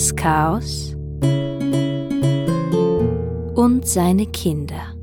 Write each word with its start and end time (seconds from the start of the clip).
das 0.00 0.16
Chaos 0.16 0.94
und 3.54 3.82
seine 3.84 4.24
Kinder. 4.24 4.94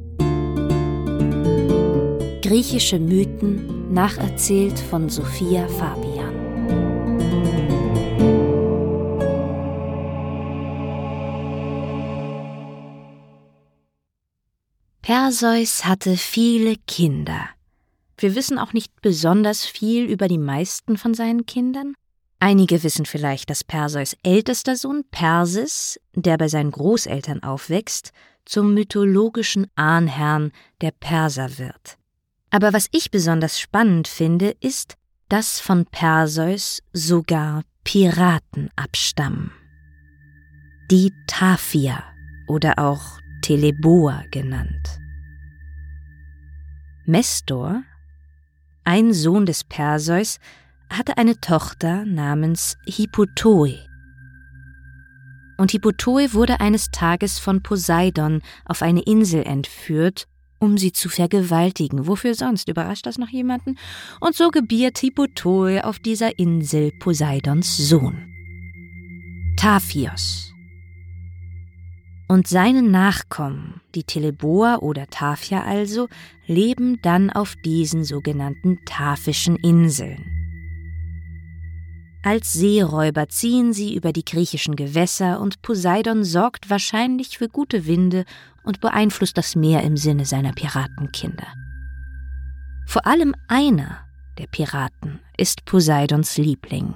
Griechische 2.42 2.98
Mythen 2.98 3.94
nacherzählt 3.94 4.80
von 4.80 5.08
Sophia 5.08 5.68
Fabian. 5.68 6.34
Perseus 15.04 15.86
hatte 15.86 16.18
viele 16.18 16.76
Kinder. 16.88 17.50
Wir 18.18 18.34
wissen 18.34 18.58
auch 18.58 18.74
nicht 18.74 19.00
besonders 19.04 19.64
viel 19.64 20.06
über 20.06 20.28
die 20.28 20.40
meisten 20.40 20.98
von 20.98 21.14
seinen 21.14 21.46
Kindern. 21.46 21.94
Einige 22.40 22.84
wissen 22.84 23.06
vielleicht, 23.06 23.50
dass 23.50 23.64
Perseus 23.64 24.16
ältester 24.24 24.76
Sohn 24.76 25.04
Persis, 25.10 26.00
der 26.14 26.38
bei 26.38 26.48
seinen 26.48 26.72
Großeltern 26.72 27.42
aufwächst, 27.42 28.12
zum 28.46 28.74
mythologischen 28.74 29.68
Ahnherrn 29.76 30.52
der 30.82 30.92
Perser 30.92 31.58
wird. 31.58 31.98
Aber 32.50 32.74
was 32.74 32.88
ich 32.92 33.12
besonders 33.12 33.60
spannend 33.60 34.08
finde, 34.08 34.56
ist, 34.62 34.96
dass 35.30 35.60
von 35.60 35.86
Perseus 35.86 36.82
sogar 36.94 37.64
Piraten 37.84 38.70
abstammen. 38.76 39.52
Die 40.90 41.12
Tafia 41.28 42.04
oder 42.48 42.80
auch 42.80 43.20
Teleboa 43.42 44.24
genannt. 44.32 45.00
Mestor, 47.06 47.84
ein 48.84 49.14
Sohn 49.14 49.46
des 49.46 49.64
Perseus, 49.64 50.40
hatte 50.90 51.18
eine 51.18 51.40
Tochter 51.40 52.06
namens 52.06 52.78
Hippotoe. 52.86 53.80
Und 55.58 55.72
Hippotoe 55.72 56.34
wurde 56.34 56.60
eines 56.60 56.92
Tages 56.92 57.40
von 57.40 57.64
Poseidon 57.64 58.42
auf 58.66 58.82
eine 58.82 59.02
Insel 59.02 59.44
entführt, 59.44 60.28
um 60.60 60.78
sie 60.78 60.92
zu 60.92 61.10
vergewaltigen. 61.10 62.08
Wofür 62.08 62.36
sonst? 62.36 62.70
Überrascht 62.70 63.06
das 63.06 63.18
noch 63.18 63.30
jemanden? 63.30 63.78
Und 64.20 64.36
so 64.36 64.50
gebiert 64.50 65.00
Hippotoe 65.00 65.84
auf 65.84 66.00
dieser 66.00 66.38
Insel 66.40 66.92
Poseidons 67.00 67.78
Sohn. 67.78 68.34
Taphios. 69.58 70.54
Und 72.30 72.48
seine 72.48 72.84
Nachkommen, 72.84 73.82
die 73.96 74.04
Teleboa 74.04 74.78
oder 74.78 75.08
Tafia 75.08 75.64
also, 75.64 76.10
leben 76.46 77.00
dann 77.02 77.30
auf 77.30 77.56
diesen 77.64 78.04
sogenannten 78.04 78.80
Taphischen 78.86 79.56
Inseln. 79.56 80.37
Als 82.24 82.54
Seeräuber 82.54 83.30
ziehen 83.30 83.74
sie 83.74 83.96
über 83.96 84.12
die 84.12 84.26
griechischen 84.26 84.76
Gewässer 84.76 85.40
und 85.40 85.62
Poseidon 85.62 86.24
sorgt 86.24 86.70
wahrscheinlich 86.70 87.38
für 87.38 87.48
gute 87.48 87.86
Winde 87.86 88.26
und 88.64 88.82
beeinflusst 88.82 89.38
das 89.38 89.56
Meer 89.56 89.84
im 89.84 89.98
Sinne 89.98 90.26
seiner 90.26 90.54
Piratenkinder. 90.54 91.48
Vor 92.88 93.06
allem 93.06 93.36
einer 93.48 94.00
der 94.38 94.48
Piraten 94.48 95.20
ist 95.38 95.66
Poseidons 95.66 96.38
Liebling. 96.38 96.96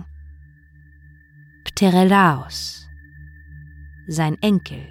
Pterelaos, 1.64 2.86
sein 4.08 4.38
Enkel, 4.42 4.82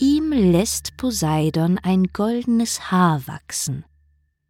Ihm 0.00 0.32
lässt 0.32 0.96
Poseidon 0.96 1.78
ein 1.78 2.04
goldenes 2.12 2.90
Haar 2.90 3.26
wachsen, 3.28 3.84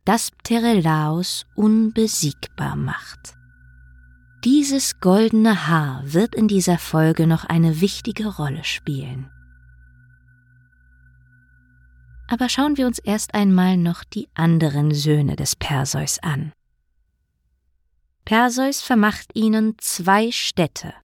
das 0.04 0.30
Pterelaos 0.30 1.44
unbesiegbar 1.54 2.76
macht. 2.76 3.34
Dieses 4.44 5.00
goldene 5.00 5.66
Haar 5.68 6.02
wird 6.04 6.34
in 6.34 6.48
dieser 6.48 6.78
Folge 6.78 7.26
noch 7.26 7.44
eine 7.44 7.80
wichtige 7.80 8.26
Rolle 8.26 8.62
spielen. 8.64 9.30
Aber 12.28 12.48
schauen 12.48 12.76
wir 12.76 12.86
uns 12.86 12.98
erst 12.98 13.34
einmal 13.34 13.76
noch 13.76 14.04
die 14.04 14.28
anderen 14.34 14.92
Söhne 14.92 15.36
des 15.36 15.56
Perseus 15.56 16.18
an. 16.22 16.52
Perseus 18.24 18.80
vermacht 18.80 19.30
ihnen 19.34 19.76
zwei 19.78 20.30
Städte, 20.30 20.94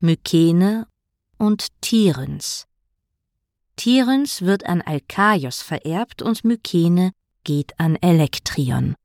Mykene 0.00 0.86
und 1.38 1.68
Tiryns, 1.80 2.68
Tiryns 3.78 4.42
wird 4.42 4.66
an 4.66 4.82
Alkaios 4.82 5.62
vererbt 5.62 6.20
und 6.20 6.44
Mykene 6.44 7.12
geht 7.44 7.78
an 7.78 7.94
Elektrion. 7.94 8.96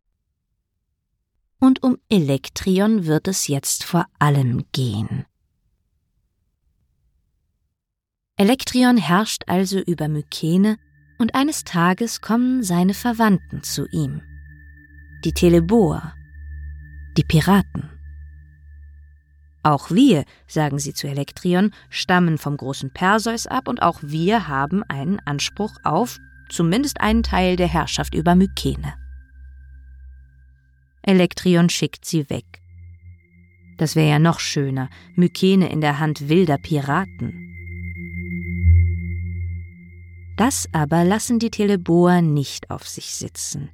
Und 1.63 1.81
um 1.81 1.97
Elektrion 2.09 3.05
wird 3.05 3.29
es 3.29 3.47
jetzt 3.47 3.85
vor 3.85 4.05
allem 4.19 4.65
gehen. 4.73 5.23
Elektrion 8.35 8.97
herrscht 8.97 9.43
also 9.47 9.79
über 9.79 10.09
Mykene 10.09 10.75
und 11.19 11.35
eines 11.35 11.63
Tages 11.63 12.19
kommen 12.19 12.63
seine 12.63 12.93
Verwandten 12.93 13.63
zu 13.63 13.87
ihm. 13.93 14.21
Die 15.23 15.31
Teleboer, 15.31 16.13
die 17.15 17.23
Piraten. 17.23 17.89
Auch 19.63 19.89
wir, 19.89 20.25
sagen 20.47 20.79
sie 20.79 20.93
zu 20.93 21.07
Elektrion, 21.07 21.71
stammen 21.89 22.37
vom 22.37 22.57
großen 22.57 22.91
Perseus 22.91 23.47
ab 23.47 23.69
und 23.69 23.81
auch 23.81 23.99
wir 24.01 24.49
haben 24.49 24.83
einen 24.89 25.21
Anspruch 25.21 25.77
auf 25.85 26.19
zumindest 26.49 26.99
einen 26.99 27.23
Teil 27.23 27.55
der 27.55 27.69
Herrschaft 27.69 28.15
über 28.15 28.35
Mykene. 28.35 28.95
Elektrion 31.03 31.69
schickt 31.69 32.05
sie 32.05 32.29
weg. 32.29 32.45
Das 33.77 33.95
wäre 33.95 34.09
ja 34.09 34.19
noch 34.19 34.39
schöner, 34.39 34.89
Mykene 35.15 35.69
in 35.69 35.81
der 35.81 35.99
Hand 35.99 36.29
wilder 36.29 36.57
Piraten. 36.57 37.39
Das 40.37 40.67
aber 40.71 41.03
lassen 41.03 41.37
die 41.37 41.51
Teleboer 41.51 42.21
nicht 42.21 42.71
auf 42.71 42.87
sich 42.87 43.13
sitzen. 43.13 43.69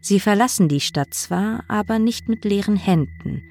Sie 0.00 0.20
verlassen 0.20 0.68
die 0.68 0.80
Stadt 0.80 1.12
zwar, 1.12 1.64
aber 1.68 1.98
nicht 1.98 2.28
mit 2.28 2.44
leeren 2.44 2.76
Händen, 2.76 3.42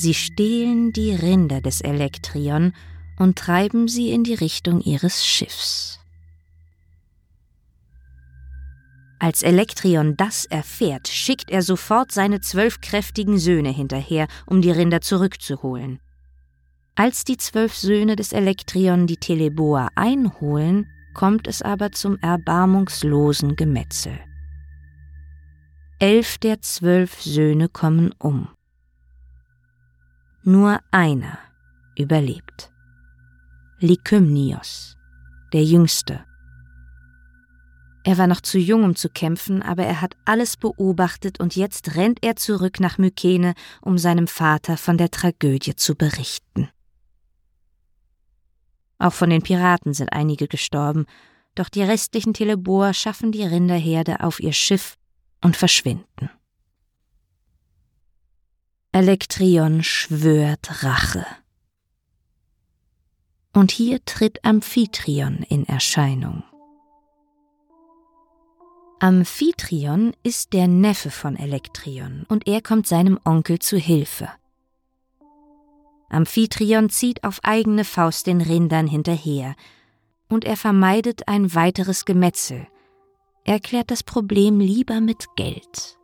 Sie 0.00 0.14
stehlen 0.14 0.92
die 0.92 1.10
Rinder 1.10 1.60
des 1.60 1.80
Elektrion 1.80 2.72
und 3.18 3.36
treiben 3.36 3.88
sie 3.88 4.12
in 4.12 4.22
die 4.22 4.34
Richtung 4.34 4.80
ihres 4.80 5.26
Schiffs. 5.26 5.98
Als 9.20 9.42
Elektrion 9.42 10.16
das 10.16 10.44
erfährt, 10.44 11.08
schickt 11.08 11.50
er 11.50 11.62
sofort 11.62 12.12
seine 12.12 12.40
zwölf 12.40 12.80
kräftigen 12.80 13.38
Söhne 13.38 13.70
hinterher, 13.70 14.28
um 14.46 14.62
die 14.62 14.70
Rinder 14.70 15.00
zurückzuholen. 15.00 16.00
Als 16.94 17.24
die 17.24 17.36
zwölf 17.36 17.74
Söhne 17.74 18.16
des 18.16 18.32
Elektrion 18.32 19.06
die 19.06 19.16
Teleboa 19.16 19.88
einholen, 19.94 20.86
kommt 21.14 21.48
es 21.48 21.62
aber 21.62 21.90
zum 21.92 22.16
erbarmungslosen 22.18 23.56
Gemetzel. 23.56 24.18
Elf 25.98 26.38
der 26.38 26.60
zwölf 26.60 27.20
Söhne 27.20 27.68
kommen 27.68 28.14
um. 28.18 28.48
Nur 30.44 30.78
einer 30.92 31.38
überlebt. 31.96 32.70
Lykymnios, 33.80 34.96
der 35.52 35.64
Jüngste. 35.64 36.27
Er 38.08 38.16
war 38.16 38.26
noch 38.26 38.40
zu 38.40 38.56
jung, 38.56 38.84
um 38.84 38.96
zu 38.96 39.10
kämpfen, 39.10 39.60
aber 39.60 39.84
er 39.84 40.00
hat 40.00 40.16
alles 40.24 40.56
beobachtet 40.56 41.40
und 41.40 41.56
jetzt 41.56 41.94
rennt 41.94 42.20
er 42.22 42.36
zurück 42.36 42.80
nach 42.80 42.96
Mykene, 42.96 43.52
um 43.82 43.98
seinem 43.98 44.28
Vater 44.28 44.78
von 44.78 44.96
der 44.96 45.10
Tragödie 45.10 45.76
zu 45.76 45.94
berichten. 45.94 46.70
Auch 48.98 49.12
von 49.12 49.28
den 49.28 49.42
Piraten 49.42 49.92
sind 49.92 50.10
einige 50.10 50.48
gestorben, 50.48 51.04
doch 51.54 51.68
die 51.68 51.82
restlichen 51.82 52.32
Teleboer 52.32 52.94
schaffen 52.94 53.30
die 53.30 53.44
Rinderherde 53.44 54.20
auf 54.20 54.40
ihr 54.40 54.54
Schiff 54.54 54.96
und 55.42 55.54
verschwinden. 55.54 56.30
Elektrion 58.90 59.82
schwört 59.82 60.82
Rache. 60.82 61.26
Und 63.52 63.70
hier 63.70 64.02
tritt 64.06 64.42
Amphitryon 64.46 65.42
in 65.42 65.66
Erscheinung. 65.66 66.42
Amphitryon 69.00 70.12
ist 70.24 70.52
der 70.52 70.66
Neffe 70.66 71.12
von 71.12 71.36
Elektrion 71.36 72.26
und 72.28 72.48
er 72.48 72.60
kommt 72.60 72.88
seinem 72.88 73.20
Onkel 73.24 73.60
zu 73.60 73.76
Hilfe. 73.76 74.28
Amphitryon 76.08 76.90
zieht 76.90 77.22
auf 77.22 77.38
eigene 77.44 77.84
Faust 77.84 78.26
den 78.26 78.40
Rindern 78.40 78.88
hinterher 78.88 79.54
und 80.28 80.44
er 80.44 80.56
vermeidet 80.56 81.28
ein 81.28 81.54
weiteres 81.54 82.06
Gemetzel. 82.06 82.66
Er 83.44 83.60
klärt 83.60 83.92
das 83.92 84.02
Problem 84.02 84.58
lieber 84.58 85.00
mit 85.00 85.26
Geld. 85.36 85.96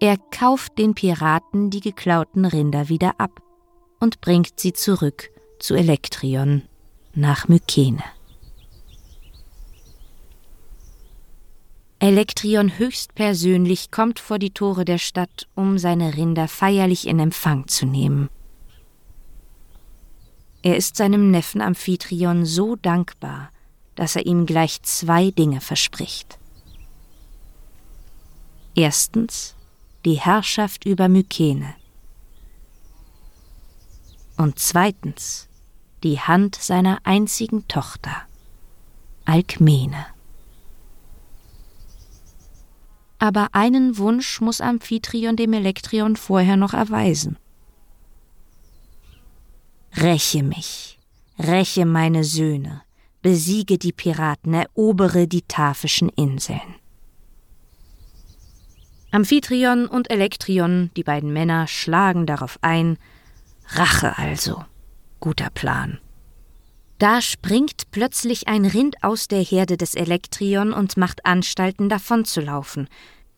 Er 0.00 0.16
kauft 0.16 0.78
den 0.78 0.94
Piraten 0.94 1.68
die 1.68 1.80
geklauten 1.80 2.46
Rinder 2.46 2.88
wieder 2.88 3.20
ab 3.20 3.42
und 3.98 4.22
bringt 4.22 4.58
sie 4.58 4.72
zurück 4.72 5.28
zu 5.58 5.74
Elektrion 5.74 6.62
nach 7.12 7.46
Mykene. 7.46 8.02
Elektrion 12.02 12.78
höchstpersönlich 12.78 13.90
kommt 13.90 14.20
vor 14.20 14.38
die 14.38 14.52
Tore 14.52 14.86
der 14.86 14.96
Stadt, 14.96 15.46
um 15.54 15.76
seine 15.76 16.16
Rinder 16.16 16.48
feierlich 16.48 17.06
in 17.06 17.18
Empfang 17.18 17.68
zu 17.68 17.84
nehmen. 17.84 18.30
Er 20.62 20.78
ist 20.78 20.96
seinem 20.96 21.30
Neffen 21.30 21.60
Amphitryon 21.60 22.46
so 22.46 22.74
dankbar, 22.74 23.50
dass 23.96 24.16
er 24.16 24.24
ihm 24.24 24.46
gleich 24.46 24.80
zwei 24.82 25.30
Dinge 25.30 25.60
verspricht. 25.60 26.38
Erstens 28.74 29.54
die 30.06 30.14
Herrschaft 30.14 30.86
über 30.86 31.08
Mykene. 31.08 31.74
Und 34.38 34.58
zweitens 34.58 35.48
die 36.02 36.18
Hand 36.18 36.54
seiner 36.56 37.00
einzigen 37.04 37.68
Tochter, 37.68 38.22
Alkmene. 39.26 40.06
Aber 43.20 43.50
einen 43.52 43.98
Wunsch 43.98 44.40
muss 44.40 44.62
Amphitryon 44.62 45.36
dem 45.36 45.52
Elektrion 45.52 46.16
vorher 46.16 46.56
noch 46.56 46.72
erweisen. 46.72 47.36
Räche 49.94 50.42
mich, 50.42 50.98
räche 51.38 51.84
meine 51.84 52.24
Söhne, 52.24 52.82
besiege 53.20 53.76
die 53.76 53.92
Piraten, 53.92 54.54
erobere 54.54 55.28
die 55.28 55.42
Taphischen 55.42 56.08
Inseln. 56.08 56.76
Amphitryon 59.10 59.86
und 59.86 60.10
Elektrion, 60.10 60.90
die 60.96 61.02
beiden 61.02 61.32
Männer, 61.32 61.66
schlagen 61.66 62.24
darauf 62.26 62.58
ein. 62.62 62.96
Rache 63.66 64.16
also. 64.16 64.64
Guter 65.18 65.50
Plan. 65.50 65.98
Da 67.00 67.22
springt 67.22 67.90
plötzlich 67.92 68.46
ein 68.46 68.66
Rind 68.66 69.02
aus 69.02 69.26
der 69.26 69.42
Herde 69.42 69.78
des 69.78 69.94
Elektrion 69.94 70.74
und 70.74 70.98
macht 70.98 71.24
Anstalten 71.24 71.88
davonzulaufen. 71.88 72.90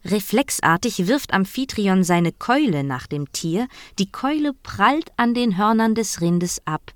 Reflexartig 0.05 1.07
wirft 1.07 1.33
Amphitryon 1.33 2.03
seine 2.03 2.33
Keule 2.33 2.83
nach 2.83 3.07
dem 3.07 3.31
Tier, 3.31 3.69
die 4.01 4.11
Keule 4.11 4.53
prallt 4.53 5.13
an 5.17 5.33
den 5.33 5.57
Hörnern 5.57 5.95
des 5.95 6.21
Rindes 6.21 6.61
ab 6.65 6.91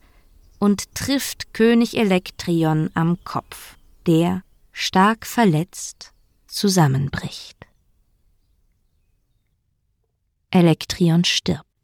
und 0.59 0.93
trifft 0.97 1.55
König 1.55 1.97
Elektrion 1.97 2.91
am 2.95 3.23
Kopf, 3.23 3.77
der, 4.09 4.43
stark 4.73 5.25
verletzt, 5.25 6.13
zusammenbricht. 6.49 7.59
Elektrion 10.51 11.23
stirbt. 11.23 11.76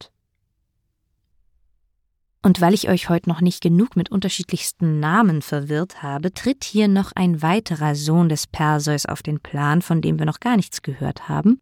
Und 2.45 2.61
weil 2.61 2.75
ich 2.75 2.89
euch 2.89 3.09
heute 3.09 3.29
noch 3.29 3.41
nicht 3.41 3.61
genug 3.63 3.95
mit 3.95 4.11
unterschiedlichsten 4.11 4.99
Namen 4.99 5.43
verwirrt 5.43 6.03
habe, 6.03 6.35
tritt 6.35 6.65
hier 6.65 6.89
noch 6.89 7.13
ein 7.15 7.41
weiterer 7.41 7.95
Sohn 7.95 8.29
des 8.29 8.49
Perseus 8.49 9.07
auf 9.07 9.23
den 9.23 9.39
Plan, 9.39 9.81
von 9.81 10.01
dem 10.03 10.19
wir 10.19 10.27
noch 10.27 10.41
gar 10.41 10.57
nichts 10.57 10.83
gehört 10.83 11.29
haben. 11.29 11.61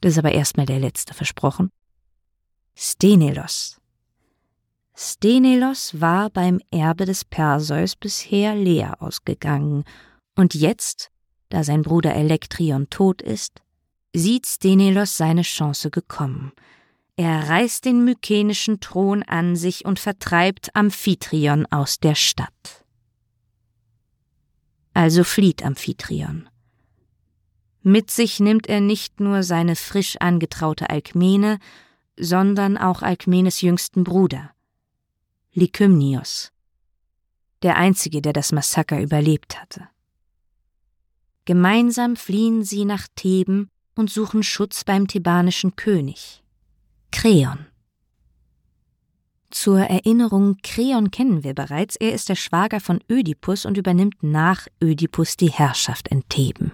Das 0.00 0.12
ist 0.12 0.18
aber 0.18 0.32
erstmal 0.32 0.66
der 0.66 0.80
letzte 0.80 1.14
versprochen. 1.14 1.70
Stenelos. 2.74 3.80
Stenelos 4.96 6.00
war 6.00 6.30
beim 6.30 6.60
Erbe 6.72 7.04
des 7.04 7.24
Perseus 7.24 7.94
bisher 7.94 8.56
leer 8.56 9.00
ausgegangen, 9.00 9.84
und 10.38 10.54
jetzt, 10.54 11.10
da 11.48 11.64
sein 11.64 11.80
Bruder 11.80 12.14
Elektrion 12.14 12.90
tot 12.90 13.22
ist, 13.22 13.62
sieht 14.14 14.46
Stenelos 14.46 15.16
seine 15.16 15.42
Chance 15.42 15.90
gekommen– 15.90 16.52
er 17.16 17.48
reißt 17.48 17.84
den 17.86 18.04
mykenischen 18.04 18.80
Thron 18.80 19.22
an 19.22 19.56
sich 19.56 19.86
und 19.86 19.98
vertreibt 19.98 20.76
Amphitryon 20.76 21.66
aus 21.66 21.98
der 21.98 22.14
Stadt. 22.14 22.84
Also 24.92 25.24
flieht 25.24 25.62
Amphitryon. 25.64 26.48
Mit 27.82 28.10
sich 28.10 28.40
nimmt 28.40 28.68
er 28.68 28.80
nicht 28.80 29.20
nur 29.20 29.42
seine 29.42 29.76
frisch 29.76 30.16
angetraute 30.18 30.90
Alkmene, 30.90 31.58
sondern 32.18 32.76
auch 32.76 33.02
Alkmenes 33.02 33.60
jüngsten 33.60 34.04
Bruder, 34.04 34.50
Lykymnios, 35.52 36.52
der 37.62 37.76
einzige, 37.76 38.20
der 38.20 38.32
das 38.32 38.52
Massaker 38.52 39.00
überlebt 39.00 39.60
hatte. 39.60 39.88
Gemeinsam 41.46 42.16
fliehen 42.16 42.64
sie 42.64 42.84
nach 42.84 43.06
Theben 43.14 43.70
und 43.94 44.10
suchen 44.10 44.42
Schutz 44.42 44.84
beim 44.84 45.06
thebanischen 45.06 45.76
König. 45.76 46.42
Kreon. 47.18 47.64
Zur 49.50 49.80
Erinnerung, 49.80 50.58
Kreon 50.62 51.10
kennen 51.10 51.44
wir 51.44 51.54
bereits, 51.54 51.96
er 51.96 52.12
ist 52.12 52.28
der 52.28 52.34
Schwager 52.34 52.78
von 52.78 53.02
Ödipus 53.10 53.64
und 53.64 53.78
übernimmt 53.78 54.22
nach 54.22 54.66
Ödipus 54.84 55.38
die 55.38 55.50
Herrschaft 55.50 56.08
in 56.08 56.28
Theben. 56.28 56.72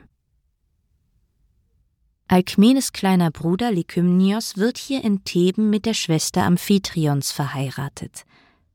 Alkmenes 2.27 2.93
kleiner 2.93 3.31
Bruder 3.31 3.71
Lykymnios 3.71 4.57
wird 4.57 4.79
hier 4.79 5.05
in 5.05 5.23
Theben 5.23 5.71
mit 5.71 5.87
der 5.87 5.95
Schwester 5.95 6.43
Amphitrions 6.43 7.31
verheiratet, 7.31 8.25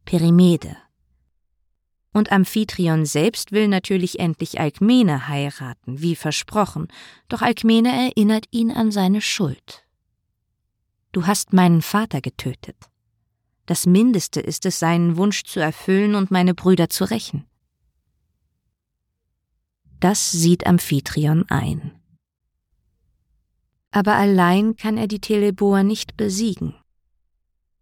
Perimede. 0.06 0.78
Und 2.14 2.32
Amphitryon 2.32 3.06
selbst 3.06 3.52
will 3.52 3.68
natürlich 3.68 4.20
endlich 4.20 4.58
Alkmene 4.62 5.28
heiraten, 5.28 6.00
wie 6.02 6.16
versprochen, 6.16 6.88
doch 7.28 7.42
Alkmene 7.42 7.90
erinnert 7.90 8.46
ihn 8.52 8.72
an 8.72 8.90
seine 8.90 9.20
Schuld. 9.20 9.84
Du 11.18 11.26
hast 11.26 11.52
meinen 11.52 11.82
Vater 11.82 12.22
getötet. 12.22 12.76
Das 13.66 13.88
Mindeste 13.88 14.40
ist 14.40 14.68
es, 14.68 14.78
seinen 14.78 15.18
Wunsch 15.18 15.46
zu 15.46 15.60
erfüllen 15.60 16.14
und 16.14 16.30
meine 16.30 16.54
Brüder 16.54 16.90
zu 16.90 17.06
rächen. 17.06 17.48
Das 20.00 20.32
sieht 20.32 20.68
Amphitryon 20.68 21.46
ein. 21.50 22.00
Aber 23.90 24.14
allein 24.14 24.76
kann 24.76 24.96
er 24.96 25.08
die 25.08 25.20
Teleboer 25.20 25.82
nicht 25.82 26.18
besiegen. 26.18 26.76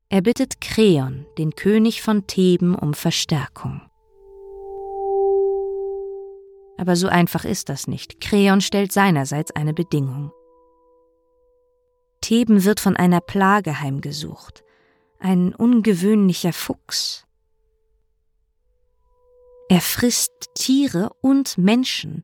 Er 0.08 0.22
bittet 0.22 0.62
Kreon, 0.62 1.26
den 1.38 1.52
König 1.56 2.02
von 2.02 2.28
Theben, 2.28 2.74
um 2.74 2.94
Verstärkung. 2.94 3.82
Aber 6.78 6.96
so 6.96 7.10
einfach 7.10 7.44
ist 7.44 7.68
das 7.68 7.88
nicht. 7.88 8.22
Kreon 8.22 8.62
stellt 8.62 8.94
seinerseits 8.94 9.52
eine 9.52 9.74
Bedingung. 9.74 10.32
Theben 12.26 12.64
wird 12.64 12.80
von 12.80 12.96
einer 12.96 13.22
Plage 13.22 13.82
heimgesucht, 13.82 14.64
ein 15.20 15.54
ungewöhnlicher 15.54 16.54
Fuchs. 16.54 17.28
Er 19.70 19.80
frisst 19.80 20.32
Tiere 20.56 21.12
und 21.22 21.60
Menschen. 21.60 22.24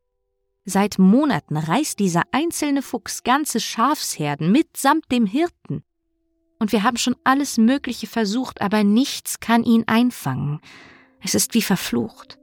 Seit 0.65 0.97
Monaten 0.97 1.55
reißt 1.55 1.99
dieser 1.99 2.23
einzelne 2.31 2.81
Fuchs 2.81 3.21
ganze 3.21 3.59
Schafsherden 3.59 4.51
mitsamt 4.51 5.05
dem 5.11 5.27
Hirten. 5.27 5.83
Und 6.57 6.71
wir 6.71 6.81
haben 6.81 6.97
schon 6.97 7.15
alles 7.23 7.59
Mögliche 7.59 8.07
versucht, 8.07 8.59
aber 8.59 8.83
nichts 8.83 9.39
kann 9.39 9.63
ihn 9.63 9.83
einfangen. 9.85 10.61
Es 11.23 11.35
ist 11.35 11.53
wie 11.53 11.61
verflucht. 11.61 12.39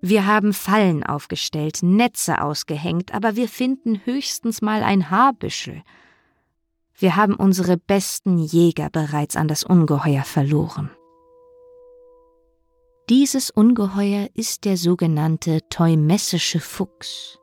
Wir 0.00 0.24
haben 0.24 0.54
Fallen 0.54 1.04
aufgestellt, 1.04 1.80
Netze 1.82 2.40
ausgehängt, 2.40 3.12
aber 3.12 3.36
wir 3.36 3.50
finden 3.50 4.00
höchstens 4.06 4.62
mal 4.62 4.82
ein 4.82 5.10
Haarbüschel. 5.10 5.82
Wir 7.00 7.16
haben 7.16 7.34
unsere 7.34 7.78
besten 7.78 8.36
Jäger 8.36 8.90
bereits 8.90 9.34
an 9.34 9.48
das 9.48 9.64
Ungeheuer 9.64 10.22
verloren. 10.22 10.90
Dieses 13.08 13.50
Ungeheuer 13.50 14.28
ist 14.34 14.66
der 14.66 14.76
sogenannte 14.76 15.60
Teumessische 15.70 16.60
Fuchs. 16.60 17.38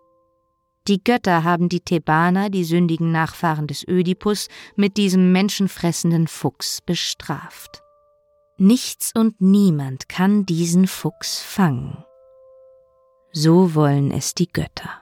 Die 0.87 1.03
Götter 1.03 1.43
haben 1.43 1.69
die 1.69 1.79
Thebaner, 1.79 2.51
die 2.51 2.63
sündigen 2.65 3.11
Nachfahren 3.11 3.65
des 3.65 3.83
Ödipus, 3.87 4.47
mit 4.75 4.95
diesem 4.95 5.31
menschenfressenden 5.31 6.27
Fuchs 6.27 6.79
bestraft. 6.85 7.81
Nichts 8.59 9.11
und 9.15 9.41
niemand 9.41 10.07
kann 10.07 10.45
diesen 10.45 10.85
Fuchs 10.85 11.39
fangen. 11.39 12.03
So 13.31 13.73
wollen 13.73 14.11
es 14.11 14.35
die 14.35 14.47
Götter. 14.47 15.01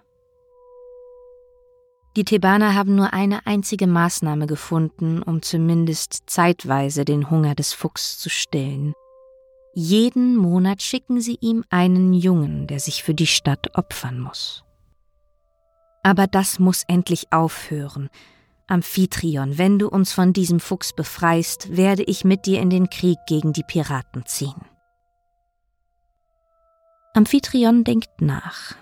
Die 2.16 2.24
Thebaner 2.24 2.76
haben 2.76 2.96
nur 2.96 3.12
eine 3.12 3.46
einzige 3.46 3.88
Maßnahme 3.88 4.48
gefunden, 4.48 5.22
um 5.22 5.42
zumindest 5.42 6.24
zeitweise 6.28 7.04
den 7.04 7.30
Hunger 7.30 7.56
des 7.56 7.74
Fuchs 7.74 8.18
zu 8.18 8.30
stillen. 8.30 8.94
Jeden 9.74 10.38
Monat 10.38 10.82
schicken 10.82 11.20
sie 11.20 11.38
ihm 11.42 11.66
einen 11.70 12.14
Jungen, 12.14 12.68
der 12.68 12.80
sich 12.80 13.04
für 13.04 13.14
die 13.14 13.28
Stadt 13.28 13.76
opfern 13.76 14.20
muss. 14.20 14.64
Aber 16.04 16.28
das 16.28 16.60
muss 16.60 16.84
endlich 16.88 17.34
aufhören. 17.34 18.10
Amphitryon, 18.68 19.58
wenn 19.58 19.78
du 19.78 19.90
uns 19.90 20.14
von 20.14 20.32
diesem 20.32 20.62
Fuchs 20.62 20.94
befreist, 20.94 21.76
werde 21.76 22.04
ich 22.04 22.24
mit 22.24 22.46
dir 22.46 22.62
in 22.62 22.70
den 22.70 22.90
Krieg 22.90 23.18
gegen 23.28 23.52
die 23.52 23.64
Piraten 23.64 24.26
ziehen. 24.26 24.62
Amphitryon 27.14 27.84
denkt 27.84 28.22
nach. 28.22 28.76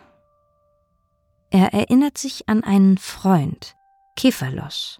Er 1.53 1.72
erinnert 1.72 2.17
sich 2.17 2.50
an 2.50 2.63
einen 2.63 2.98
Freund, 2.98 3.75
Kephalos. 4.15 5.00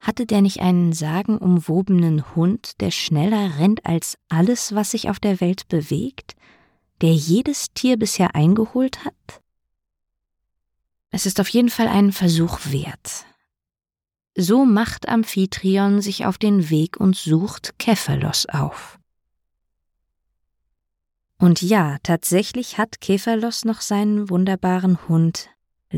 Hatte 0.00 0.26
der 0.26 0.42
nicht 0.42 0.58
einen 0.58 0.92
sagenumwobenen 0.92 2.34
Hund, 2.34 2.80
der 2.80 2.90
schneller 2.90 3.60
rennt 3.60 3.86
als 3.86 4.18
alles, 4.28 4.74
was 4.74 4.90
sich 4.90 5.08
auf 5.08 5.20
der 5.20 5.40
Welt 5.40 5.68
bewegt, 5.68 6.34
der 7.02 7.14
jedes 7.14 7.72
Tier 7.72 7.96
bisher 7.96 8.34
eingeholt 8.34 9.04
hat? 9.04 9.42
Es 11.10 11.24
ist 11.24 11.38
auf 11.38 11.48
jeden 11.50 11.70
Fall 11.70 11.86
einen 11.86 12.10
Versuch 12.10 12.58
wert. 12.64 13.24
So 14.34 14.64
macht 14.64 15.08
Amphitryon 15.08 16.00
sich 16.02 16.26
auf 16.26 16.36
den 16.36 16.68
Weg 16.68 16.96
und 16.96 17.14
sucht 17.14 17.78
Kephalos 17.78 18.46
auf. 18.46 18.98
Und 21.38 21.62
ja, 21.62 21.98
tatsächlich 22.02 22.76
hat 22.76 23.00
Kephalos 23.00 23.64
noch 23.64 23.80
seinen 23.80 24.28
wunderbaren 24.28 25.06
Hund 25.06 25.48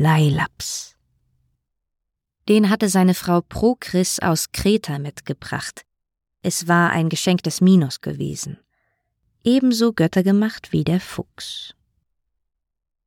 Leilaps. 0.01 0.95
Den 2.47 2.69
hatte 2.69 2.87
seine 2.87 3.13
Frau 3.13 3.41
Prokris 3.41 4.19
aus 4.19 4.53
Kreta 4.53 4.97
mitgebracht. 4.97 5.81
Es 6.41 6.69
war 6.69 6.91
ein 6.91 7.09
Geschenk 7.09 7.43
des 7.43 7.59
Minos 7.59 7.99
gewesen. 7.99 8.59
Ebenso 9.43 9.91
göttergemacht 9.91 10.71
wie 10.71 10.85
der 10.85 11.01
Fuchs. 11.01 11.75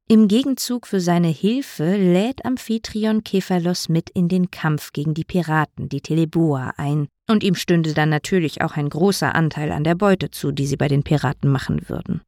Im 0.06 0.28
Gegenzug 0.28 0.86
für 0.86 1.00
seine 1.00 1.28
Hilfe 1.28 1.96
lädt 1.96 2.44
Amphitryon 2.44 3.24
Kephalos 3.24 3.88
mit 3.88 4.10
in 4.10 4.28
den 4.28 4.50
Kampf 4.50 4.92
gegen 4.92 5.14
die 5.14 5.24
Piraten, 5.24 5.88
die 5.88 6.02
Teleboa, 6.02 6.74
ein, 6.76 7.08
und 7.26 7.42
ihm 7.42 7.54
stünde 7.54 7.94
dann 7.94 8.10
natürlich 8.10 8.60
auch 8.60 8.76
ein 8.76 8.90
großer 8.90 9.34
Anteil 9.34 9.72
an 9.72 9.84
der 9.84 9.94
Beute 9.94 10.30
zu, 10.30 10.52
die 10.52 10.66
sie 10.66 10.76
bei 10.76 10.88
den 10.88 11.04
Piraten 11.04 11.50
machen 11.50 11.88
würden. 11.88 12.20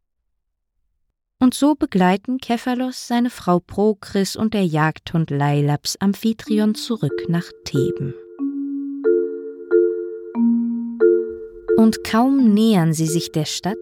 Und 1.44 1.52
so 1.52 1.74
begleiten 1.74 2.38
Kephalos, 2.38 3.06
seine 3.06 3.28
Frau 3.28 3.60
Prokris 3.60 4.34
und 4.34 4.54
der 4.54 4.64
Jagdhund 4.64 5.28
Leilaps 5.28 5.94
Amphitryon 5.96 6.74
zurück 6.74 7.28
nach 7.28 7.44
Theben. 7.66 8.14
Und 11.76 12.02
kaum 12.02 12.54
nähern 12.54 12.94
sie 12.94 13.06
sich 13.06 13.30
der 13.30 13.44
Stadt, 13.44 13.76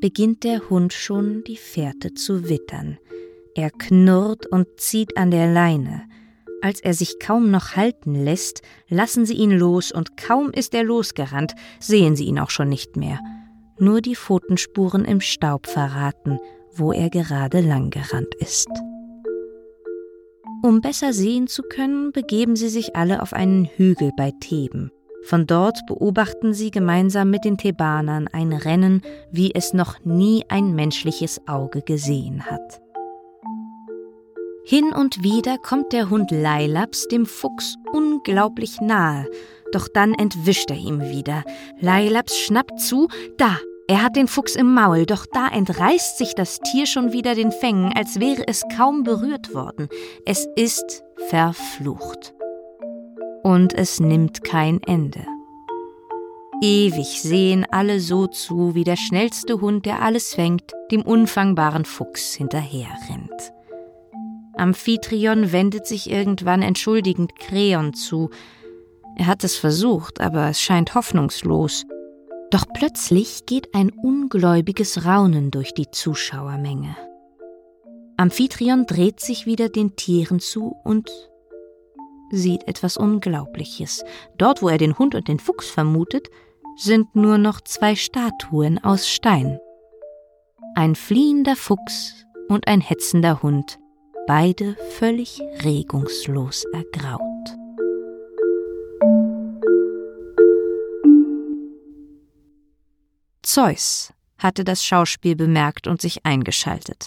beginnt 0.00 0.44
der 0.44 0.70
Hund 0.70 0.92
schon 0.92 1.42
die 1.42 1.56
Fährte 1.56 2.14
zu 2.14 2.48
wittern– 2.48 2.98
er 3.56 3.70
knurrt 3.70 4.46
und 4.46 4.66
zieht 4.78 5.16
an 5.16 5.30
der 5.30 5.52
Leine. 5.52 6.08
Als 6.60 6.80
er 6.80 6.92
sich 6.94 7.20
kaum 7.20 7.50
noch 7.52 7.76
halten 7.76 8.14
lässt, 8.14 8.62
lassen 8.88 9.26
sie 9.26 9.34
ihn 9.34 9.52
los, 9.52 9.92
und 9.92 10.16
kaum 10.16 10.50
ist 10.50 10.74
er 10.74 10.82
losgerannt, 10.82 11.54
sehen 11.78 12.16
sie 12.16 12.24
ihn 12.24 12.40
auch 12.40 12.50
schon 12.50 12.68
nicht 12.68 12.96
mehr. 12.96 13.20
Nur 13.78 14.00
die 14.00 14.16
Pfotenspuren 14.16 15.04
im 15.04 15.20
Staub 15.20 15.68
verraten, 15.68 16.40
wo 16.76 16.92
er 16.92 17.10
gerade 17.10 17.60
lang 17.60 17.90
gerannt 17.90 18.34
ist. 18.38 18.68
Um 20.62 20.80
besser 20.80 21.12
sehen 21.12 21.46
zu 21.46 21.62
können, 21.62 22.12
begeben 22.12 22.56
sie 22.56 22.70
sich 22.70 22.96
alle 22.96 23.20
auf 23.20 23.32
einen 23.32 23.66
Hügel 23.76 24.12
bei 24.16 24.32
Theben. 24.40 24.90
Von 25.24 25.46
dort 25.46 25.78
beobachten 25.86 26.54
sie 26.54 26.70
gemeinsam 26.70 27.30
mit 27.30 27.44
den 27.44 27.58
Thebanern 27.58 28.28
ein 28.28 28.52
Rennen, 28.52 29.02
wie 29.30 29.54
es 29.54 29.72
noch 29.72 30.04
nie 30.04 30.44
ein 30.48 30.74
menschliches 30.74 31.40
Auge 31.46 31.82
gesehen 31.82 32.46
hat. 32.46 32.80
Hin 34.66 34.92
und 34.94 35.22
wieder 35.22 35.58
kommt 35.58 35.92
der 35.92 36.08
Hund 36.08 36.30
Leilaps 36.30 37.08
dem 37.08 37.26
Fuchs 37.26 37.76
unglaublich 37.92 38.80
nahe, 38.80 39.26
doch 39.72 39.88
dann 39.88 40.14
entwischt 40.14 40.70
er 40.70 40.76
ihm 40.76 41.02
wieder. 41.02 41.44
Leilaps 41.80 42.38
schnappt 42.38 42.80
zu, 42.80 43.08
da, 43.36 43.58
er 43.86 44.02
hat 44.02 44.16
den 44.16 44.28
Fuchs 44.28 44.56
im 44.56 44.72
Maul, 44.72 45.04
doch 45.04 45.26
da 45.26 45.48
entreißt 45.48 46.16
sich 46.16 46.34
das 46.34 46.60
Tier 46.60 46.86
schon 46.86 47.12
wieder 47.12 47.34
den 47.34 47.52
Fängen, 47.52 47.92
als 47.92 48.18
wäre 48.18 48.48
es 48.48 48.62
kaum 48.76 49.02
berührt 49.02 49.54
worden. 49.54 49.88
Es 50.24 50.46
ist 50.56 51.04
verflucht. 51.28 52.34
Und 53.42 53.74
es 53.74 54.00
nimmt 54.00 54.42
kein 54.42 54.82
Ende. 54.82 55.26
Ewig 56.62 57.20
sehen 57.20 57.66
alle 57.70 58.00
so 58.00 58.26
zu, 58.26 58.74
wie 58.74 58.84
der 58.84 58.96
schnellste 58.96 59.60
Hund, 59.60 59.84
der 59.84 60.00
alles 60.00 60.32
fängt, 60.32 60.72
dem 60.90 61.02
unfangbaren 61.02 61.84
Fuchs 61.84 62.32
hinterherrennt. 62.32 63.52
Amphitryon 64.56 65.52
wendet 65.52 65.86
sich 65.86 66.10
irgendwann 66.10 66.62
entschuldigend 66.62 67.36
Kreon 67.36 67.92
zu. 67.92 68.30
Er 69.16 69.26
hat 69.26 69.44
es 69.44 69.56
versucht, 69.56 70.22
aber 70.22 70.48
es 70.48 70.60
scheint 70.60 70.94
hoffnungslos. 70.94 71.84
Doch 72.54 72.66
plötzlich 72.72 73.46
geht 73.46 73.74
ein 73.74 73.90
ungläubiges 73.90 75.04
Raunen 75.04 75.50
durch 75.50 75.74
die 75.74 75.90
Zuschauermenge. 75.90 76.96
Amphitryon 78.16 78.86
dreht 78.86 79.18
sich 79.18 79.44
wieder 79.44 79.68
den 79.68 79.96
Tieren 79.96 80.38
zu 80.38 80.76
und 80.84 81.10
sieht 82.30 82.68
etwas 82.68 82.96
Unglaubliches. 82.96 84.04
Dort, 84.38 84.62
wo 84.62 84.68
er 84.68 84.78
den 84.78 84.96
Hund 84.96 85.16
und 85.16 85.26
den 85.26 85.40
Fuchs 85.40 85.68
vermutet, 85.68 86.28
sind 86.76 87.16
nur 87.16 87.38
noch 87.38 87.60
zwei 87.60 87.96
Statuen 87.96 88.78
aus 88.84 89.08
Stein. 89.08 89.58
Ein 90.76 90.94
fliehender 90.94 91.56
Fuchs 91.56 92.24
und 92.48 92.68
ein 92.68 92.80
hetzender 92.80 93.42
Hund, 93.42 93.80
beide 94.28 94.76
völlig 94.90 95.40
regungslos 95.64 96.66
ergraut. 96.72 97.33
Zeus 103.54 104.12
hatte 104.36 104.64
das 104.64 104.84
Schauspiel 104.84 105.36
bemerkt 105.36 105.86
und 105.86 106.02
sich 106.02 106.26
eingeschaltet. 106.26 107.06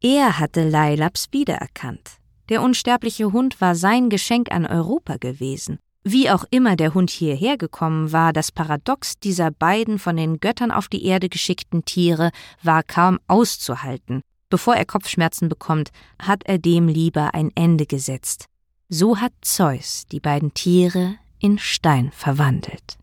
Er 0.00 0.38
hatte 0.38 0.66
Leilaps 0.66 1.26
wiedererkannt. 1.30 2.12
Der 2.48 2.62
unsterbliche 2.62 3.32
Hund 3.32 3.60
war 3.60 3.74
sein 3.74 4.08
Geschenk 4.08 4.50
an 4.50 4.64
Europa 4.64 5.18
gewesen. 5.18 5.78
Wie 6.04 6.30
auch 6.30 6.46
immer 6.50 6.74
der 6.74 6.94
Hund 6.94 7.10
hierher 7.10 7.58
gekommen 7.58 8.12
war, 8.12 8.32
das 8.32 8.50
Paradox 8.50 9.18
dieser 9.18 9.50
beiden 9.50 9.98
von 9.98 10.16
den 10.16 10.40
Göttern 10.40 10.70
auf 10.70 10.88
die 10.88 11.04
Erde 11.04 11.28
geschickten 11.28 11.84
Tiere 11.84 12.30
war 12.62 12.82
kaum 12.82 13.18
auszuhalten. 13.28 14.22
Bevor 14.48 14.74
er 14.74 14.86
Kopfschmerzen 14.86 15.50
bekommt, 15.50 15.90
hat 16.18 16.44
er 16.46 16.56
dem 16.56 16.88
lieber 16.88 17.34
ein 17.34 17.50
Ende 17.54 17.84
gesetzt. 17.84 18.46
So 18.88 19.18
hat 19.18 19.34
Zeus 19.42 20.06
die 20.10 20.20
beiden 20.20 20.54
Tiere 20.54 21.16
in 21.40 21.58
Stein 21.58 22.10
verwandelt. 22.10 22.96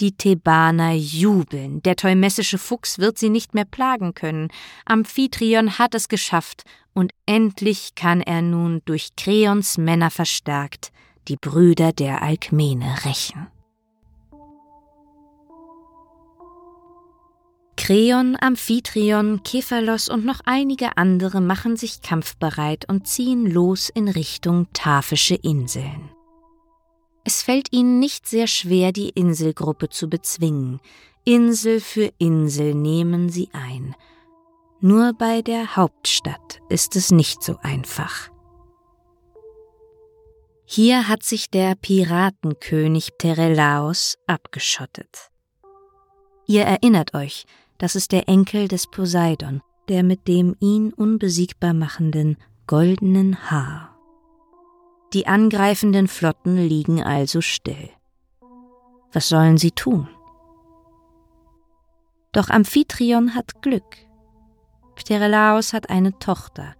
Die 0.00 0.12
Thebaner 0.12 0.92
jubeln, 0.92 1.82
der 1.82 1.96
teumessische 1.96 2.58
Fuchs 2.58 2.98
wird 2.98 3.18
sie 3.18 3.30
nicht 3.30 3.54
mehr 3.54 3.64
plagen 3.64 4.14
können, 4.14 4.48
Amphitryon 4.84 5.78
hat 5.78 5.94
es 5.94 6.08
geschafft, 6.08 6.64
und 6.92 7.12
endlich 7.26 7.94
kann 7.94 8.20
er 8.20 8.42
nun 8.42 8.82
durch 8.84 9.16
Kreons 9.16 9.78
Männer 9.78 10.10
verstärkt 10.10 10.92
die 11.28 11.36
Brüder 11.36 11.92
der 11.92 12.22
Alkmene 12.22 13.04
rächen. 13.04 13.48
Kreon, 17.76 18.36
Amphitryon, 18.40 19.42
Kephalos 19.42 20.08
und 20.08 20.24
noch 20.24 20.40
einige 20.44 20.96
andere 20.96 21.40
machen 21.40 21.76
sich 21.76 22.00
kampfbereit 22.00 22.88
und 22.88 23.06
ziehen 23.06 23.46
los 23.46 23.90
in 23.90 24.08
Richtung 24.08 24.66
Taphische 24.72 25.34
Inseln. 25.34 26.15
Es 27.28 27.42
fällt 27.42 27.72
ihnen 27.72 27.98
nicht 27.98 28.28
sehr 28.28 28.46
schwer, 28.46 28.92
die 28.92 29.08
Inselgruppe 29.08 29.88
zu 29.88 30.08
bezwingen. 30.08 30.78
Insel 31.24 31.80
für 31.80 32.12
Insel 32.18 32.72
nehmen 32.72 33.30
sie 33.30 33.48
ein. 33.52 33.96
Nur 34.80 35.12
bei 35.12 35.42
der 35.42 35.74
Hauptstadt 35.74 36.60
ist 36.68 36.94
es 36.94 37.10
nicht 37.10 37.42
so 37.42 37.56
einfach. 37.62 38.30
Hier 40.66 41.08
hat 41.08 41.24
sich 41.24 41.50
der 41.50 41.74
Piratenkönig 41.74 43.10
Terelaos 43.18 44.18
abgeschottet. 44.28 45.32
Ihr 46.46 46.62
erinnert 46.62 47.14
euch, 47.14 47.44
das 47.78 47.96
ist 47.96 48.12
der 48.12 48.28
Enkel 48.28 48.68
des 48.68 48.86
Poseidon, 48.86 49.62
der 49.88 50.04
mit 50.04 50.28
dem 50.28 50.54
ihn 50.60 50.92
unbesiegbar 50.92 51.74
machenden 51.74 52.36
goldenen 52.68 53.50
Haar. 53.50 53.95
Die 55.16 55.26
angreifenden 55.26 56.08
Flotten 56.08 56.58
liegen 56.58 57.02
also 57.02 57.40
still. 57.40 57.88
Was 59.14 59.30
sollen 59.30 59.56
sie 59.56 59.70
tun? 59.70 60.10
Doch 62.32 62.50
Amphitryon 62.50 63.34
hat 63.34 63.62
Glück. 63.62 63.96
Pterelaos 64.94 65.72
hat 65.72 65.88
eine 65.88 66.18
Tochter, 66.18 66.74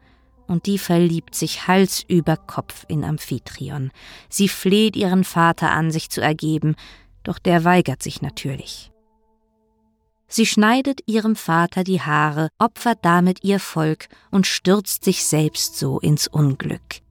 und 0.49 0.67
die 0.67 0.77
verliebt 0.77 1.35
sich 1.35 1.67
Hals 1.67 2.05
über 2.07 2.37
Kopf 2.37 2.85
in 2.89 3.05
Amphitryon. 3.05 3.91
Sie 4.29 4.49
fleht 4.51 4.97
ihren 4.97 5.25
Vater 5.25 5.71
an, 5.71 5.91
sich 5.91 6.11
zu 6.11 6.21
ergeben, 6.21 6.77
doch 7.23 7.39
der 7.39 7.65
weigert 7.65 8.03
sich 8.03 8.21
natürlich. 8.21 8.93
Sie 10.29 10.45
schneidet 10.45 11.01
ihrem 11.07 11.37
Vater 11.37 11.85
die 11.85 12.03
Haare, 12.03 12.51
opfert 12.59 12.99
damit 13.01 13.45
ihr 13.45 13.61
Volk 13.61 14.09
und 14.31 14.47
stürzt 14.47 15.05
sich 15.05 15.25
selbst 15.25 15.79
so 15.79 15.99
ins 16.01 16.29
Unglück. 16.29 17.06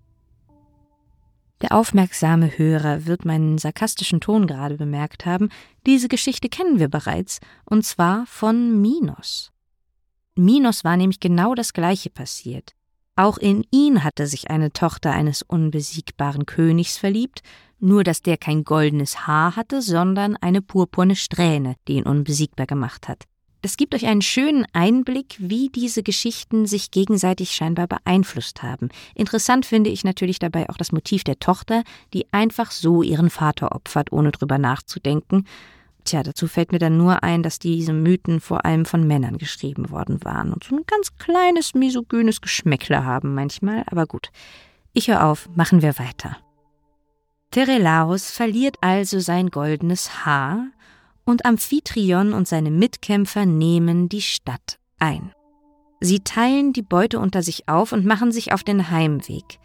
Der 1.66 1.76
aufmerksame 1.76 2.60
Hörer 2.60 3.08
wird 3.08 3.26
meinen 3.26 3.58
sarkastischen 3.58 4.22
Ton 4.22 4.46
gerade 4.46 4.78
bemerkt 4.78 5.26
haben, 5.26 5.50
diese 5.88 6.08
Geschichte 6.08 6.48
kennen 6.48 6.78
wir 6.78 6.90
bereits, 6.90 7.40
und 7.66 7.84
zwar 7.84 8.28
von 8.28 8.80
Minos. 8.84 9.52
Minos 10.36 10.84
war 10.84 10.96
nämlich 10.96 11.20
genau 11.20 11.56
das 11.56 11.74
gleiche 11.74 12.12
passiert. 12.12 12.74
Auch 13.16 13.40
in 13.40 13.66
ihn 13.72 14.04
hatte 14.04 14.28
sich 14.28 14.52
eine 14.52 14.74
Tochter 14.74 15.12
eines 15.12 15.42
unbesiegbaren 15.42 16.46
Königs 16.46 17.00
verliebt, 17.00 17.42
nur 17.80 18.04
dass 18.04 18.22
der 18.22 18.38
kein 18.38 18.64
goldenes 18.64 19.26
Haar 19.26 19.56
hatte, 19.56 19.82
sondern 19.82 20.38
eine 20.38 20.62
purpurne 20.62 21.16
Strähne, 21.16 21.78
die 21.88 21.94
ihn 21.94 22.06
unbesiegbar 22.06 22.68
gemacht 22.68 23.08
hat. 23.08 23.24
Das 23.66 23.78
gibt 23.78 23.96
euch 23.96 24.06
einen 24.06 24.22
schönen 24.22 24.68
Einblick, 24.74 25.38
wie 25.40 25.70
diese 25.70 26.04
Geschichten 26.04 26.68
sich 26.68 26.92
gegenseitig 26.92 27.50
scheinbar 27.50 27.88
beeinflusst 27.88 28.62
haben. 28.62 28.90
Interessant 29.16 29.66
finde 29.66 29.90
ich 29.90 30.04
natürlich 30.04 30.38
dabei 30.38 30.70
auch 30.70 30.78
das 30.78 30.92
Motiv 30.92 31.24
der 31.24 31.40
Tochter, 31.40 31.82
die 32.14 32.32
einfach 32.32 32.70
so 32.70 33.02
ihren 33.02 33.32
Vater 33.32 33.72
opfert, 33.72 34.12
ohne 34.12 34.30
drüber 34.30 34.60
nachzudenken. 34.60 35.48
Tja, 36.04 36.22
dazu 36.22 36.48
fällt 36.48 36.74
mir 36.74 36.78
dann 36.78 36.98
nur 36.98 37.24
ein, 37.24 37.42
dass 37.42 37.58
diese 37.58 37.92
Mythen 37.92 38.40
vor 38.40 38.66
allem 38.66 38.86
von 38.86 39.08
Männern 39.08 39.40
geschrieben 39.40 39.90
worden 39.90 40.24
waren 40.24 40.54
und 40.54 40.64
so 40.64 40.76
ein 40.76 40.84
ganz 40.86 41.18
kleines 41.18 41.74
misogynes 41.74 42.42
Geschmäckle 42.42 43.04
haben 43.04 43.34
manchmal, 43.34 43.82
aber 43.88 44.06
gut. 44.06 44.30
Ich 44.94 45.08
höre 45.08 45.26
auf, 45.26 45.50
machen 45.56 45.82
wir 45.82 45.98
weiter. 45.98 46.38
Terelaos 47.50 48.30
verliert 48.30 48.78
also 48.82 49.20
sein 49.20 49.50
goldenes 49.50 50.24
Haar 50.24 50.68
und 51.26 51.46
Amphitryon 51.46 52.34
und 52.34 52.48
seine 52.48 52.72
Mitkämpfer 52.72 53.46
nehmen 53.46 54.10
die 54.10 54.22
Stadt 54.22 54.80
ein. 55.00 55.34
Sie 56.00 56.20
teilen 56.20 56.74
die 56.74 56.82
Beute 56.82 57.20
unter 57.20 57.42
sich 57.42 57.68
auf 57.68 57.92
und 57.92 58.06
machen 58.06 58.32
sich 58.32 58.54
auf 58.54 58.64
den 58.64 58.92
Heimweg. 58.92 59.60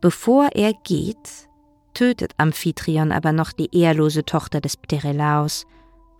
Bevor 0.00 0.50
er 0.52 0.72
geht, 0.84 1.48
tötet 1.94 2.34
Amphitryon 2.36 3.12
aber 3.12 3.32
noch 3.32 3.52
die 3.52 3.74
ehrlose 3.74 4.24
Tochter 4.24 4.60
des 4.60 4.76
Pterelaos. 4.76 5.64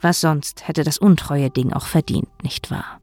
Was 0.00 0.20
sonst 0.20 0.66
hätte 0.66 0.84
das 0.84 0.98
untreue 0.98 1.50
Ding 1.50 1.72
auch 1.72 1.86
verdient, 1.86 2.42
nicht 2.42 2.70
wahr? 2.70 3.00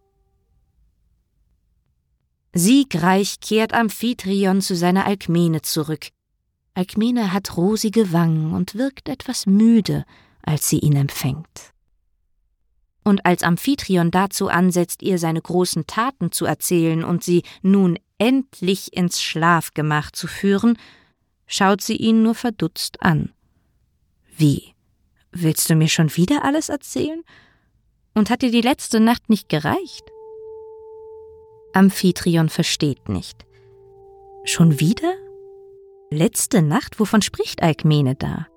Siegreich 2.54 3.40
kehrt 3.40 3.74
Amphitryon 3.74 4.62
zu 4.62 4.76
seiner 4.76 5.06
Alkmene 5.06 5.62
zurück. 5.62 6.10
Alkmene 6.76 7.34
hat 7.34 7.58
rosige 7.58 8.12
Wangen 8.14 8.54
und 8.54 8.76
wirkt 8.76 9.10
etwas 9.10 9.46
müde, 9.46 10.06
als 10.44 10.70
sie 10.70 10.80
ihn 10.80 10.96
empfängt. 10.96 11.73
Und 13.04 13.26
als 13.26 13.44
Amphitryon 13.44 14.12
dazu 14.12 14.48
ansetzt, 14.48 15.02
ihr 15.02 15.18
seine 15.18 15.42
großen 15.42 15.88
Taten 15.88 16.32
zu 16.32 16.46
erzählen 16.46 17.04
und 17.04 17.24
sie 17.24 17.44
nun 17.62 18.00
endlich 18.18 18.94
ins 18.94 19.22
Schlafgemach 19.22 20.12
zu 20.12 20.28
führen, 20.28 20.78
schaut 21.46 21.82
sie 21.82 21.98
ihn 21.98 22.24
nur 22.24 22.36
verdutzt 22.36 23.02
an. 23.02 23.34
Wie? 24.38 24.74
Willst 25.32 25.70
du 25.70 25.76
mir 25.76 25.90
schon 25.90 26.16
wieder 26.16 26.46
alles 26.46 26.70
erzählen? 26.70 27.24
Und 28.14 28.30
hat 28.30 28.42
dir 28.42 28.52
die 28.52 28.62
letzte 28.62 29.00
Nacht 29.00 29.30
nicht 29.30 29.50
gereicht? 29.50 30.04
Amphitryon 31.74 32.50
versteht 32.50 33.10
nicht. 33.10 33.46
Schon 34.46 34.80
wieder? 34.80 35.14
Letzte 36.12 36.62
Nacht? 36.62 37.00
Wovon 37.00 37.24
spricht 37.24 37.64
Alkmene 37.64 38.16
da? 38.16 38.48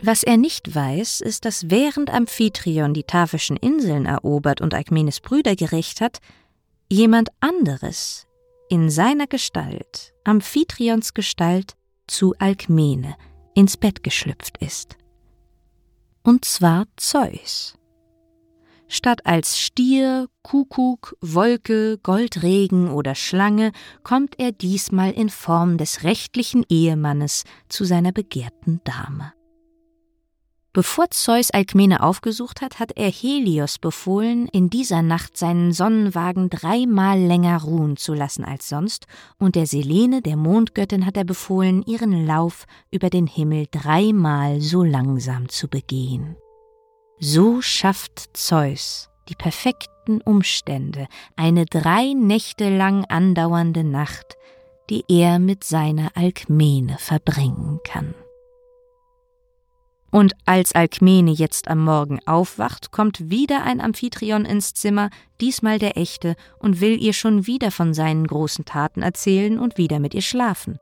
Was 0.00 0.22
er 0.22 0.36
nicht 0.36 0.74
weiß, 0.74 1.20
ist, 1.20 1.44
dass 1.44 1.70
während 1.70 2.10
Amphitryon 2.10 2.94
die 2.94 3.02
Tafischen 3.02 3.56
Inseln 3.56 4.06
erobert 4.06 4.60
und 4.60 4.74
Alkmenes 4.74 5.20
Brüder 5.20 5.56
gerecht 5.56 6.00
hat, 6.00 6.18
jemand 6.88 7.30
anderes 7.40 8.26
in 8.68 8.90
seiner 8.90 9.26
Gestalt, 9.26 10.14
Amphitryons 10.24 11.14
Gestalt, 11.14 11.74
zu 12.06 12.34
Alkmene 12.38 13.16
ins 13.54 13.76
Bett 13.76 14.02
geschlüpft 14.02 14.58
ist. 14.58 14.96
Und 16.22 16.44
zwar 16.44 16.86
Zeus. 16.96 17.74
Statt 18.86 19.26
als 19.26 19.58
Stier, 19.58 20.28
Kuckuck, 20.42 21.16
Wolke, 21.20 21.98
Goldregen 21.98 22.90
oder 22.90 23.14
Schlange 23.14 23.72
kommt 24.02 24.38
er 24.38 24.52
diesmal 24.52 25.10
in 25.10 25.28
Form 25.28 25.76
des 25.76 26.04
rechtlichen 26.04 26.64
Ehemannes 26.70 27.44
zu 27.68 27.84
seiner 27.84 28.12
begehrten 28.12 28.80
Dame. 28.84 29.32
Bevor 30.74 31.10
Zeus 31.10 31.50
Alkmene 31.50 32.02
aufgesucht 32.02 32.60
hat, 32.60 32.78
hat 32.78 32.92
er 32.92 33.10
Helios 33.10 33.78
befohlen, 33.78 34.48
in 34.48 34.68
dieser 34.68 35.02
Nacht 35.02 35.36
seinen 35.36 35.72
Sonnenwagen 35.72 36.50
dreimal 36.50 37.18
länger 37.18 37.62
ruhen 37.62 37.96
zu 37.96 38.12
lassen 38.12 38.44
als 38.44 38.68
sonst, 38.68 39.06
und 39.38 39.54
der 39.54 39.66
Selene, 39.66 40.20
der 40.20 40.36
Mondgöttin, 40.36 41.06
hat 41.06 41.16
er 41.16 41.24
befohlen, 41.24 41.82
ihren 41.84 42.26
Lauf 42.26 42.66
über 42.90 43.08
den 43.08 43.26
Himmel 43.26 43.66
dreimal 43.70 44.60
so 44.60 44.84
langsam 44.84 45.48
zu 45.48 45.68
begehen. 45.68 46.36
So 47.18 47.62
schafft 47.62 48.36
Zeus 48.36 49.08
die 49.28 49.34
perfekten 49.34 50.20
Umstände, 50.20 51.06
eine 51.36 51.66
drei 51.66 52.12
Nächte 52.14 52.74
lang 52.74 53.04
andauernde 53.06 53.84
Nacht, 53.84 54.36
die 54.90 55.04
er 55.08 55.38
mit 55.38 55.64
seiner 55.64 56.10
Alkmene 56.14 56.96
verbringen 56.98 57.80
kann. 57.84 58.14
Und 60.10 60.34
als 60.46 60.74
Alkmene 60.74 61.30
jetzt 61.32 61.68
am 61.68 61.84
Morgen 61.84 62.18
aufwacht, 62.26 62.92
kommt 62.92 63.30
wieder 63.30 63.64
ein 63.64 63.80
Amphitryon 63.80 64.46
ins 64.46 64.72
Zimmer, 64.72 65.10
diesmal 65.40 65.78
der 65.78 65.98
echte, 65.98 66.34
und 66.58 66.80
will 66.80 67.00
ihr 67.00 67.12
schon 67.12 67.46
wieder 67.46 67.70
von 67.70 67.92
seinen 67.92 68.26
großen 68.26 68.64
Taten 68.64 69.02
erzählen 69.02 69.58
und 69.58 69.76
wieder 69.76 69.98
mit 69.98 70.14
ihr 70.14 70.22
schlafen. 70.22 70.78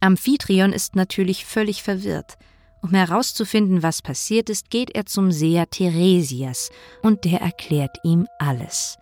Amphitryon 0.00 0.72
ist 0.72 0.96
natürlich 0.96 1.44
völlig 1.44 1.82
verwirrt. 1.82 2.36
Um 2.80 2.90
herauszufinden, 2.90 3.82
was 3.82 4.02
passiert 4.02 4.50
ist, 4.50 4.70
geht 4.70 4.94
er 4.94 5.06
zum 5.06 5.30
Seher 5.30 5.68
Theresias, 5.68 6.70
und 7.02 7.24
der 7.24 7.40
erklärt 7.40 7.98
ihm 8.04 8.26
alles. 8.38 8.96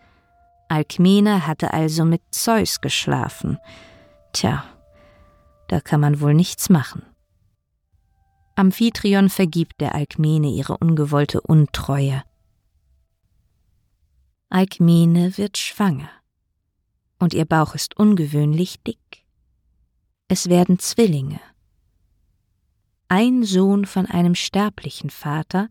Alkmene 0.68 1.46
hatte 1.46 1.72
also 1.72 2.04
mit 2.04 2.22
Zeus 2.30 2.80
geschlafen. 2.80 3.58
Tja, 4.32 4.64
da 5.68 5.80
kann 5.80 6.00
man 6.00 6.20
wohl 6.20 6.35
nichts 6.35 6.70
machen. 6.70 7.02
Amphitryon 8.54 9.30
vergibt 9.30 9.80
der 9.80 9.94
Alkmene 9.94 10.48
ihre 10.48 10.76
ungewollte 10.76 11.40
Untreue. 11.40 12.22
Alkmene 14.50 15.38
wird 15.38 15.56
schwanger, 15.56 16.10
und 17.18 17.32
ihr 17.32 17.46
Bauch 17.46 17.74
ist 17.74 17.96
ungewöhnlich 17.96 18.82
dick. 18.82 19.24
Es 20.28 20.48
werden 20.48 20.78
Zwillinge. 20.78 21.40
Ein 23.08 23.44
Sohn 23.44 23.86
von 23.86 24.06
einem 24.06 24.34
sterblichen 24.34 25.08
Vater 25.08 25.68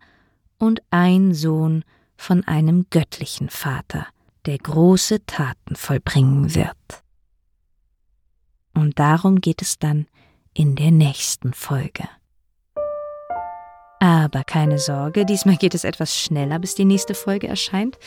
und 0.57 0.81
ein 0.89 1.33
Sohn 1.33 1.83
von 2.15 2.43
einem 2.45 2.87
göttlichen 2.89 3.49
Vater, 3.49 4.07
der 4.45 4.57
große 4.57 5.25
Taten 5.25 5.75
vollbringen 5.75 6.55
wird. 6.55 7.03
Und 8.73 8.97
darum 8.97 9.41
geht 9.41 9.61
es 9.61 9.77
dann 9.77 10.07
in 10.53 10.75
der 10.75 10.91
nächsten 10.91 11.53
Folge. 11.53 12.07
Aber 14.01 14.43
keine 14.43 14.79
Sorge, 14.79 15.27
diesmal 15.27 15.57
geht 15.57 15.75
es 15.75 15.83
etwas 15.83 16.17
schneller, 16.17 16.57
bis 16.57 16.73
die 16.73 16.85
nächste 16.85 17.13
Folge 17.13 17.47
erscheint. 17.47 17.99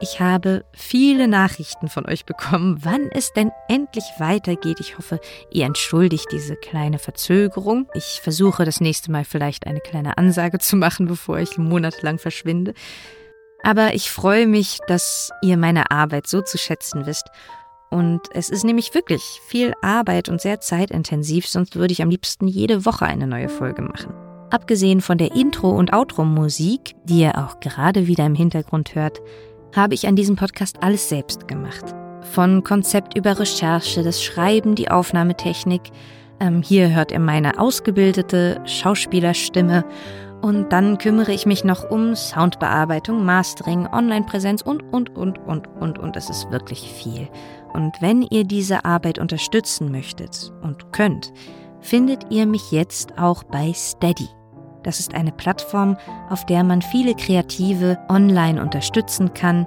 Ich 0.00 0.20
habe 0.20 0.64
viele 0.72 1.26
Nachrichten 1.26 1.88
von 1.88 2.06
euch 2.06 2.24
bekommen, 2.24 2.78
wann 2.82 3.08
es 3.10 3.32
denn 3.32 3.50
endlich 3.68 4.04
weitergeht. 4.18 4.78
Ich 4.78 4.96
hoffe, 4.96 5.18
ihr 5.50 5.66
entschuldigt 5.66 6.28
diese 6.30 6.54
kleine 6.54 7.00
Verzögerung. 7.00 7.88
Ich 7.94 8.20
versuche 8.22 8.64
das 8.64 8.80
nächste 8.80 9.10
Mal 9.10 9.24
vielleicht 9.24 9.66
eine 9.66 9.80
kleine 9.80 10.18
Ansage 10.18 10.60
zu 10.60 10.76
machen, 10.76 11.06
bevor 11.06 11.40
ich 11.40 11.58
monatelang 11.58 12.18
verschwinde. 12.18 12.72
Aber 13.64 13.92
ich 13.92 14.12
freue 14.12 14.46
mich, 14.46 14.78
dass 14.86 15.32
ihr 15.42 15.56
meine 15.56 15.90
Arbeit 15.90 16.28
so 16.28 16.42
zu 16.42 16.58
schätzen 16.58 17.06
wisst. 17.06 17.26
Und 17.90 18.20
es 18.32 18.50
ist 18.50 18.62
nämlich 18.62 18.94
wirklich 18.94 19.40
viel 19.48 19.74
Arbeit 19.82 20.28
und 20.28 20.40
sehr 20.40 20.60
zeitintensiv, 20.60 21.48
sonst 21.48 21.74
würde 21.74 21.92
ich 21.92 22.02
am 22.02 22.10
liebsten 22.10 22.46
jede 22.46 22.84
Woche 22.84 23.06
eine 23.06 23.26
neue 23.26 23.48
Folge 23.48 23.82
machen. 23.82 24.23
Abgesehen 24.54 25.00
von 25.00 25.18
der 25.18 25.34
Intro- 25.34 25.76
und 25.76 25.92
Outro-Musik, 25.92 26.94
die 27.02 27.22
ihr 27.22 27.38
auch 27.38 27.58
gerade 27.58 28.06
wieder 28.06 28.24
im 28.24 28.36
Hintergrund 28.36 28.94
hört, 28.94 29.20
habe 29.74 29.94
ich 29.94 30.06
an 30.06 30.14
diesem 30.14 30.36
Podcast 30.36 30.80
alles 30.80 31.08
selbst 31.08 31.48
gemacht. 31.48 31.92
Von 32.20 32.62
Konzept 32.62 33.18
über 33.18 33.36
Recherche, 33.36 34.04
das 34.04 34.22
Schreiben, 34.22 34.76
die 34.76 34.92
Aufnahmetechnik. 34.92 35.90
Ähm, 36.38 36.62
hier 36.62 36.94
hört 36.94 37.10
ihr 37.10 37.18
meine 37.18 37.58
ausgebildete 37.58 38.60
Schauspielerstimme. 38.64 39.84
Und 40.40 40.72
dann 40.72 40.98
kümmere 40.98 41.32
ich 41.32 41.46
mich 41.46 41.64
noch 41.64 41.90
um 41.90 42.14
Soundbearbeitung, 42.14 43.24
Mastering, 43.24 43.88
Online-Präsenz 43.88 44.62
und, 44.62 44.84
und, 44.92 45.16
und, 45.16 45.36
und, 45.38 45.66
und, 45.80 45.98
und. 45.98 46.16
Es 46.16 46.30
ist 46.30 46.48
wirklich 46.52 46.92
viel. 46.92 47.28
Und 47.72 48.00
wenn 48.00 48.22
ihr 48.22 48.44
diese 48.44 48.84
Arbeit 48.84 49.18
unterstützen 49.18 49.90
möchtet 49.90 50.52
und 50.62 50.92
könnt, 50.92 51.32
findet 51.80 52.30
ihr 52.30 52.46
mich 52.46 52.70
jetzt 52.70 53.18
auch 53.18 53.42
bei 53.42 53.72
Steady. 53.72 54.28
Das 54.84 55.00
ist 55.00 55.14
eine 55.14 55.32
Plattform, 55.32 55.96
auf 56.30 56.46
der 56.46 56.62
man 56.62 56.82
viele 56.82 57.14
Kreative 57.14 57.98
online 58.08 58.62
unterstützen 58.62 59.34
kann. 59.34 59.66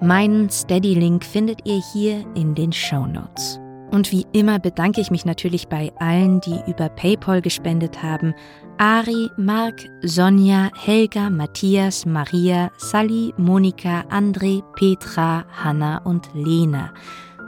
Meinen 0.00 0.48
Steady-Link 0.48 1.24
findet 1.24 1.66
ihr 1.66 1.82
hier 1.92 2.24
in 2.36 2.54
den 2.54 2.72
Show 2.72 3.06
Notes. 3.06 3.58
Und 3.90 4.12
wie 4.12 4.26
immer 4.32 4.58
bedanke 4.58 5.00
ich 5.00 5.10
mich 5.10 5.24
natürlich 5.24 5.68
bei 5.68 5.90
allen, 5.98 6.40
die 6.40 6.60
über 6.66 6.90
PayPal 6.90 7.40
gespendet 7.40 8.02
haben. 8.02 8.34
Ari, 8.76 9.30
Marc, 9.38 9.88
Sonja, 10.02 10.70
Helga, 10.76 11.30
Matthias, 11.30 12.04
Maria, 12.04 12.70
Sally, 12.76 13.32
Monika, 13.38 14.02
André, 14.10 14.62
Petra, 14.74 15.46
Hanna 15.50 15.98
und 16.04 16.28
Lena. 16.34 16.92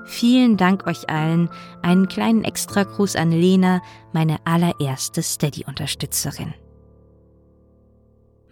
Vielen 0.06 0.56
Dank 0.56 0.86
euch 0.86 1.08
allen. 1.10 1.50
Einen 1.82 2.08
kleinen 2.08 2.42
Extragruß 2.42 3.16
an 3.16 3.30
Lena, 3.30 3.80
meine 4.12 4.38
allererste 4.44 5.22
Steady-Unterstützerin. 5.22 6.54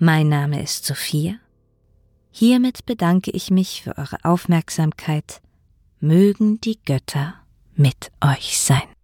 Mein 0.00 0.28
Name 0.28 0.62
ist 0.62 0.84
Sophia. 0.84 1.40
Hiermit 2.30 2.86
bedanke 2.86 3.32
ich 3.32 3.50
mich 3.50 3.82
für 3.82 3.98
eure 3.98 4.18
Aufmerksamkeit. 4.22 5.40
Mögen 5.98 6.60
die 6.60 6.78
Götter 6.84 7.34
mit 7.74 8.12
euch 8.20 8.60
sein. 8.60 8.97